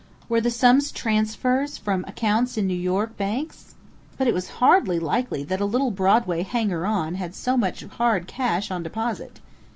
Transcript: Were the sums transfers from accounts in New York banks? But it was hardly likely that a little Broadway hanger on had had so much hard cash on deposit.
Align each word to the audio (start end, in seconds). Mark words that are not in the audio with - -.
Were 0.27 0.41
the 0.41 0.49
sums 0.49 0.91
transfers 0.91 1.77
from 1.77 2.05
accounts 2.07 2.57
in 2.57 2.65
New 2.65 2.73
York 2.73 3.15
banks? 3.17 3.75
But 4.17 4.25
it 4.25 4.33
was 4.33 4.49
hardly 4.57 4.97
likely 4.97 5.43
that 5.43 5.61
a 5.61 5.65
little 5.65 5.91
Broadway 5.91 6.41
hanger 6.41 6.87
on 6.87 7.13
had 7.13 7.19
had 7.19 7.35
so 7.35 7.55
much 7.55 7.83
hard 7.85 8.25
cash 8.25 8.71
on 8.71 8.81
deposit. 8.81 9.41